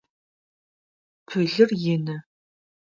Пылыр 1.27 1.69
ины. 1.93 2.17